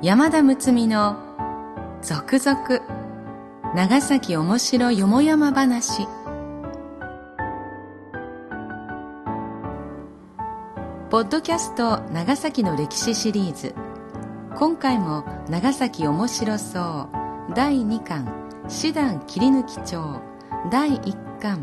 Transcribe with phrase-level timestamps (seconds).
[0.00, 1.16] 山田睦美の
[2.02, 6.06] 続々長崎おもしろよもやま話。
[11.10, 13.74] ポッドキャスト長崎の歴史シリーズ。
[14.54, 17.08] 今回も長崎おもしろそ
[17.50, 17.54] う。
[17.56, 18.32] 第2巻。
[18.68, 20.22] 師団切り抜き帳
[20.70, 21.60] 第1巻。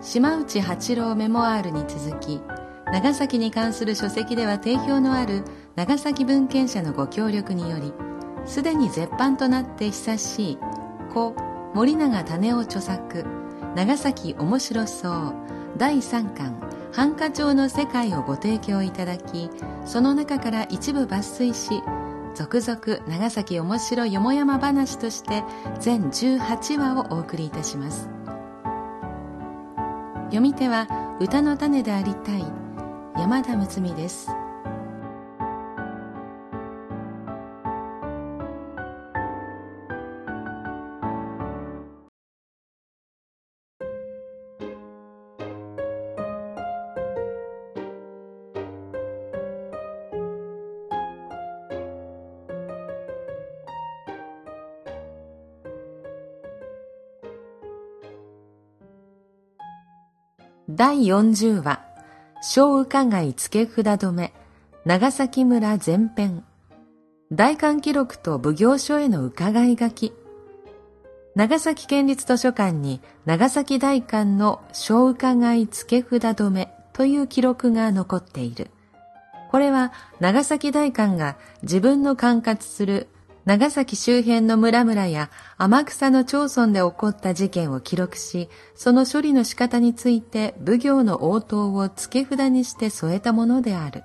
[0.00, 2.40] 島内八郎メモアールに続き
[2.86, 5.44] 長崎に関する書籍では定評のある
[5.76, 7.92] 長崎文献者のご協力により
[8.46, 10.58] すでに絶版となって久しい
[11.12, 11.34] 故
[11.74, 13.26] 森永種夫著作
[13.74, 15.34] 長崎面白そう
[15.76, 16.58] 第3巻
[16.92, 19.50] 繁華町の世界をご提供いただき
[19.84, 21.82] その中から一部抜粋し
[22.34, 25.42] 続々長崎面白よもやま話として
[25.80, 28.10] 全18話をお送りいたします。
[30.26, 32.44] 読み手は歌の種でありたい
[33.16, 34.35] 山田睦美です。
[60.68, 61.80] 第40話
[62.42, 64.32] 小伺い付け札止め、
[64.84, 66.42] 長崎村前編、
[67.30, 70.12] 大韓記録と奉行所への伺い書き、
[71.36, 78.70] 長崎県立図書館に長崎大館の小伺い付け札止めという記録が残っている。
[79.52, 83.06] これは長崎大館が自分の管轄する
[83.46, 94.02] 長崎周辺の村々や天草の町村で起こった事件を記録し、その処理の仕方について奉行の応答を付け札にして添えたものである。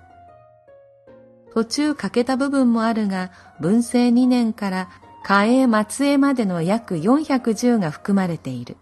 [1.55, 4.89] 途中欠けた部分もあるが、文政2年から
[5.25, 8.77] 嘉永末永までの約410が含まれている。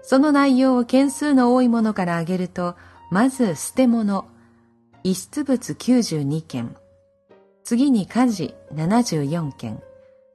[0.00, 2.74] その内容を件数の多いものから挙げると、
[3.10, 4.24] まず捨て物、
[5.02, 6.74] 遺失物92件、
[7.64, 9.82] 次に家事74件、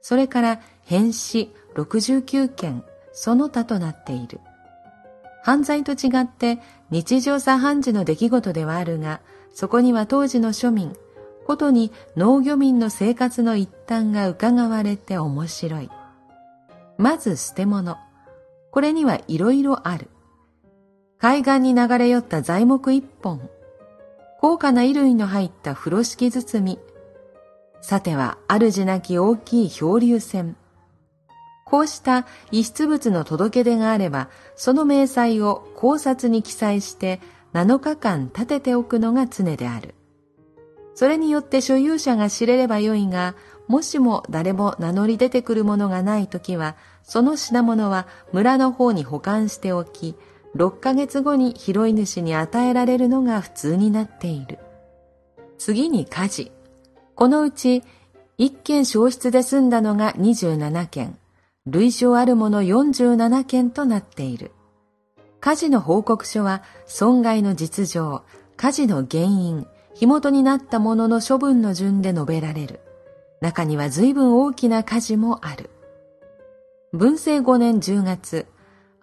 [0.02, 4.40] それから変死69件、その他となっている。
[5.42, 6.58] 犯罪と違って
[6.90, 9.20] 日常茶飯事の出来事ではあるが、
[9.54, 10.96] そこには当時の庶民、
[11.46, 15.90] ことに農漁民の生活の一端が伺われて面白い。
[16.98, 17.96] まず捨て物。
[18.70, 20.08] これにはいろいろある。
[21.18, 23.48] 海岸に流れ寄った材木一本。
[24.40, 26.89] 高価な衣類の入った風呂敷包み。
[27.80, 30.56] さては主なき大きい漂流船。
[31.64, 37.20] こうした遺失物の届け出があれば、その明細を考察に記載して
[37.54, 39.94] 7日間立てておくのが常である。
[40.94, 43.34] それによって所有者が知れればよいが、
[43.68, 50.16] もしも誰も名乗り出てくるものがないときは、その品物は村の方に保管しておき、
[50.56, 54.58] 6ヶ月後に拾い主に与えられるのが普通になっている。
[55.56, 56.52] 次に火事。
[57.20, 57.82] このうち
[58.38, 61.18] 1件消失で済んだのが27件、
[61.66, 64.52] 類承あるもの47件となっている。
[65.38, 68.22] 火事の報告書は損害の実情、
[68.56, 72.80] 火事の原因、火元になったものの処分の順で述べられる。
[73.42, 75.68] 中には随分大きな火事もある。
[76.94, 78.46] 文政5年10月、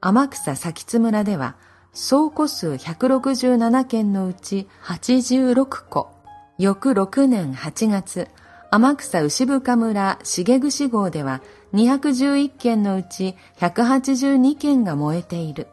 [0.01, 1.55] 天草咲津村では、
[1.93, 6.16] 総戸数167件のうち86戸、
[6.59, 8.27] 翌6年8月、
[8.71, 15.67] 天草牛深村重串号では211件のうち182件が燃えている。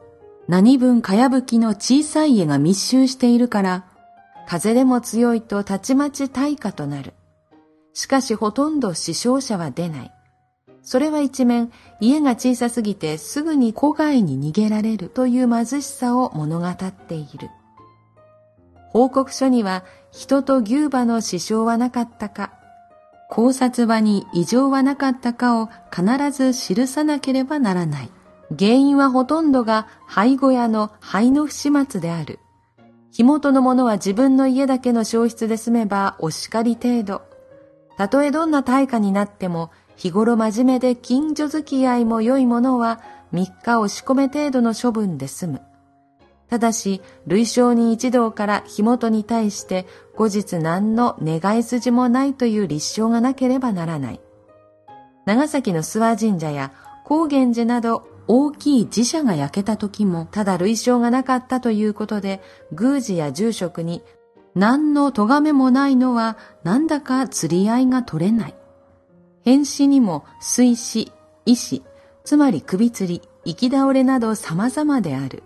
[0.47, 3.87] 何分かやぶきの小さい家が密集しているから、
[4.47, 7.15] 風でも強いとたちまち大火となる。
[7.95, 10.13] しかしほとんど死傷者は出ない。
[10.83, 17.49] それは一面、家が小さすぎてすぐに戸外に逃げられるという貧しさを物語っている。
[18.95, 22.53] 報告書には人と牛馬の死傷はなかったか、
[23.29, 28.11] 考察場に異常はなかったかを必ず記さなければならない。
[28.57, 32.39] 原因はほとんどが灰小屋の灰の不始末である。
[33.11, 37.23] 火元のものは自分の家だけの消失で済めばお叱り程度。
[37.97, 43.01] たとえどんな対価になっても、日頃真面目で近所付き合いも良いものは
[43.33, 45.63] 3日押し込め程度の処分で済む。
[46.49, 49.87] ただし、類承人一同から火元に対して
[50.17, 54.21] 後日何の願い筋もないという立証がなければならない。
[55.27, 56.73] 長崎の諏訪神社や
[57.05, 62.43] 高原寺など大きい寺社が焼けた時もただ類承がなかったということで
[62.73, 64.03] 宮司や住職に
[64.55, 68.55] 何の咎めもないのはなんだか釣り合いが取れない
[69.45, 71.13] 変死にも水死、
[71.45, 71.83] 意死、
[72.25, 75.43] つまり首吊り、行き倒れなど様々である。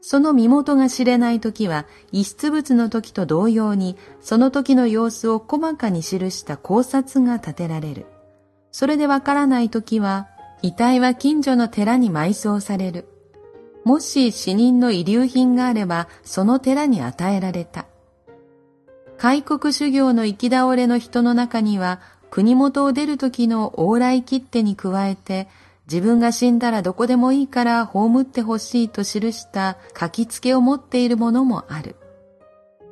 [0.00, 8.06] その身元が知れない時は、遺失物の時と同様に、その時の様子を細かに記した考察が立てられる。
[8.70, 10.28] それでわからない時は、
[10.62, 13.08] 遺体は近所の寺に埋葬される。
[13.84, 17.86] もし死人の遺留品があれば、その寺に与えられた。
[19.18, 22.00] 開国修行の行き倒れの人の中には、
[22.30, 25.48] 国元を出る時の往来切手に加えて、
[25.86, 31.96] 自分が死んだらどこでもいいから葬ってほしいと記した書き付けを持っているものもある。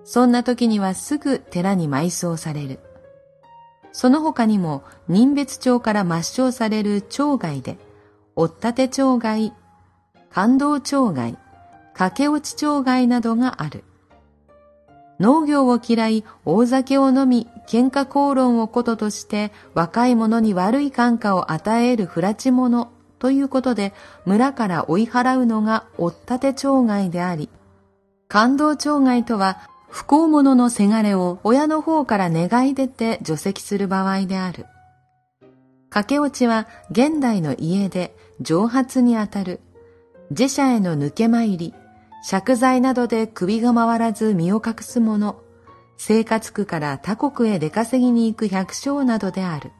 [0.04, 2.78] そんな時にはすぐ寺に埋葬される。
[3.92, 7.78] その他にも人別町から抹消される町外で、
[8.36, 9.52] 追っ立て町外、
[10.30, 11.38] 感動町外、
[11.94, 13.84] 駆け落ち町外などがある。
[15.20, 23.92] 農業を嫌い、大酒を飲み、喧嘩口論をこととして、若い者に悪い感化を与える不拉致者ということで、
[24.24, 27.48] 村から追い払うのが追っ立て町外であり、
[28.28, 34.66] 感動町外とは、不幸者のせがれを親の方から願い出て除籍する場合である。
[35.88, 39.60] 駆け落ちは現代の家で蒸発にあたる。
[40.30, 41.74] 自社への抜け参り、
[42.28, 45.36] 借財などで首が回らず身を隠す者、
[45.98, 49.72] 生活区から他国へ出稼ぎに行く百姓などである。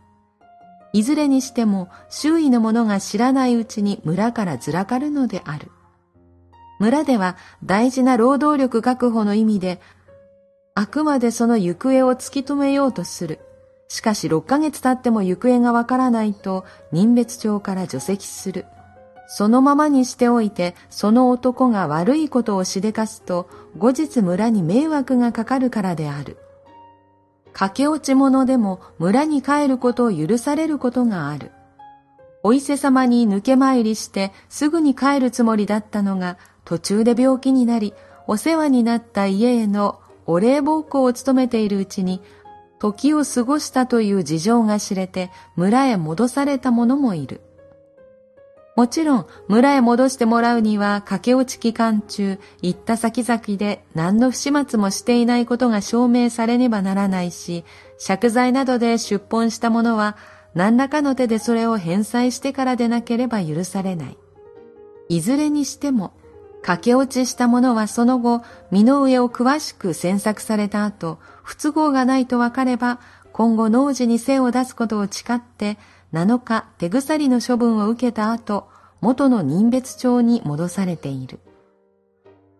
[0.92, 5.70] いずれにしても周囲の者が知らないうちに村からずらかるのである。
[6.78, 9.80] 村では大事な労働力確保の意味で、
[10.74, 13.40] あくまでその行方を突き止めようとする。
[13.88, 18.66] しかし6ヶ月経っても行方がわからないと人別町から除籍する。
[19.26, 23.48] そのままにしておいて、その男が悪いことをしでかすと、
[23.78, 26.36] 後日村に迷惑がかかるからである。
[27.52, 31.52] 駆け落ち者でも村に帰ることを許されることがある。
[32.42, 37.94] お伊勢様に抜け参りしてすぐに帰るつもりだったのが、途中で病気になり、
[38.26, 42.20] お世話になった家へのお礼奉公を務めているうちに、
[42.78, 47.40] 時を過ごしたという事情が知れて村へ戻された者もいる。
[48.76, 57.64] もちろん村へ戻してもらうには駆け落ち期間中行った先々で何の不始末もしていないことが証明されねばならないし、
[58.04, 60.16] 借財などで出本したものは
[60.54, 64.18] 何らかの手でそれを返済してからでなければ許されない。
[65.08, 66.12] いずれにしても
[66.62, 73.00] 駆け落ちしたものはその後身の上を詳しく詮索された後不都合がないと分かれば
[73.32, 75.76] 今後農事に精を出すことを誓って
[76.14, 78.68] 7日手鎖の処分を受けた後、
[79.00, 81.40] 元の人別帳に戻されている。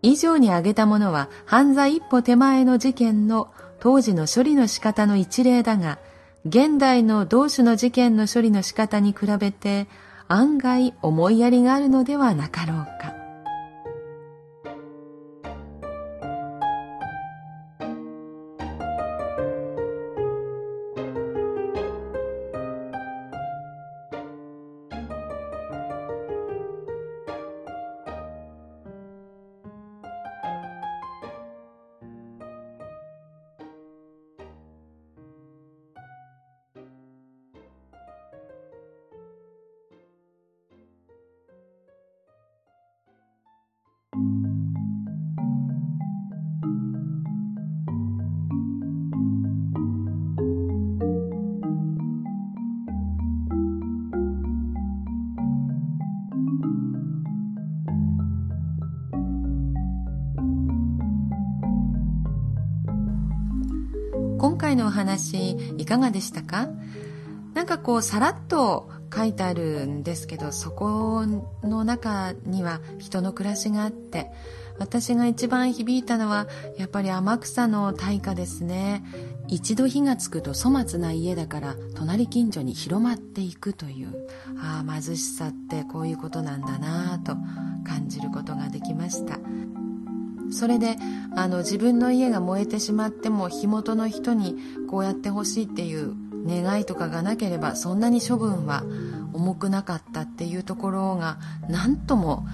[0.02, 6.00] 以上に挙げたものは犯罪一歩手前の事件の当時の処理の仕方の一例だが、
[6.44, 9.86] 現代の同種の事件の処理の仕方に比べて
[10.26, 13.23] 案外思いやりがあるのではなかろうか。
[64.54, 66.68] 今回のお話いかがでしたか？
[67.54, 71.26] なんかこうさらっと書いてあるんですけどそこ
[71.64, 74.30] の中には人の暮らしがあって
[74.78, 76.46] 私が一番響いたのは
[76.78, 79.04] やっぱり天草の大火ですね。
[79.48, 87.36] 一度火がつくと粗末な家だから隣近所に広まっていくというああ貧しさってこういうことなんだなと
[87.84, 89.40] 感じることができました。
[90.54, 90.96] それで
[91.34, 94.56] あの自分の家が燃えてしまっても火元の人に
[94.88, 96.14] こうやってほしいっていう
[96.46, 98.84] 願いとかがなければそんなに処分は
[99.32, 102.46] 重くなかったっていうところが何とも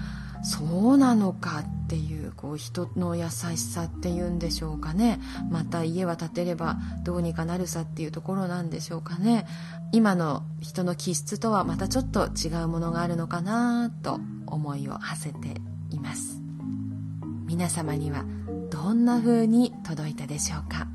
[0.43, 5.19] そうなのかっていうこう人の優しさっていうんでしょうかね。
[5.51, 9.45] また家は建てればどうにかなるさっていうところなんでしょうかね。
[9.91, 16.30] 今の人の気質とはまたちょっと違うものがあるのかなと思いを馳せています。
[17.61, 18.25] 皆様には
[18.71, 20.87] どんな風に届いたでしょうか。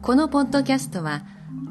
[0.00, 1.22] このポッドキャストは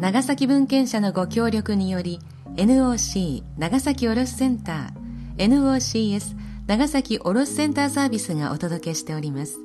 [0.01, 2.19] 長崎文献社のご協力により
[2.57, 6.35] NOC 長崎卸センター NOCS
[6.67, 9.57] 長崎卸センターサービスがお届けしております。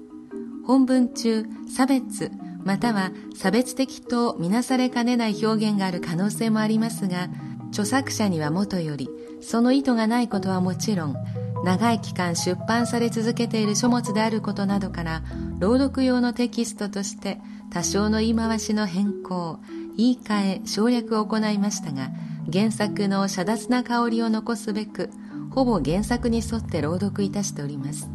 [0.64, 2.30] 本文中差別
[2.64, 7.30] または差別的とみなされかねない表現がある可能性もありますが
[7.70, 9.08] 著作者にはもとより
[9.40, 11.16] その意図がないことはもちろん
[11.64, 15.22] 長い期間出版され続けている書物であることなどから
[15.58, 17.38] 朗読用のテキストとして
[17.70, 19.60] 多少の言い回しの変更
[19.96, 22.10] 言い換え省略を行いましたが
[22.52, 25.10] 原作の遮奪な香りを残すべく
[25.50, 28.08] ほぼ原作に沿って朗読いたしております。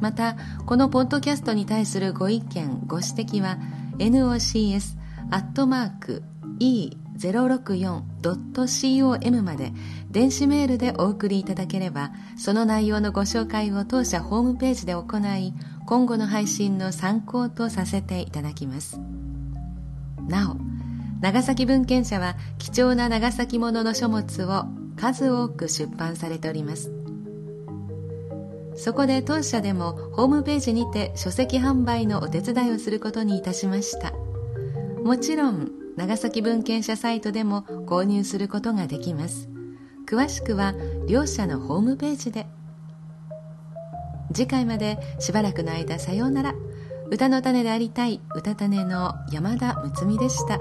[0.00, 3.58] またこのポッドキャストに対するご意見ご指摘は
[3.98, 4.98] nocs
[5.30, 6.22] アットマーク
[6.58, 9.72] e 064.com まで
[10.10, 15.54] 電子メールでお送りいただければその内容のご紹介を当社ホームページで行い
[15.86, 19.00] 今後の配信の参考とさせていただきます。
[20.28, 20.56] なお
[21.20, 24.64] 長崎文献社は貴重な長崎ものの書物を
[24.96, 26.92] 数多く出版されております。
[28.76, 34.12] そこで当社でもホームページにて書籍販売のお手伝いをすることにいたしました。
[35.04, 39.48] もちろん長崎文献社サイトでも購入することができます。
[40.06, 40.74] 詳しくは
[41.08, 42.46] 両社のホームページで。
[44.32, 46.54] 次回までしばらくの間さようなら。
[47.10, 50.58] 歌の種でありたい歌種の山田睦美でした。